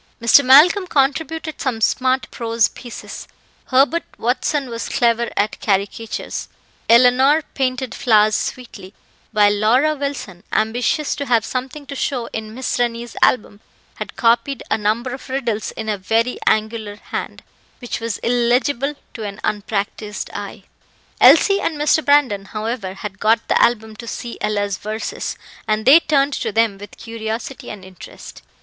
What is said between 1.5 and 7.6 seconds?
some smart prose pieces; Herbert Watson was clever at caricatures; Eleanor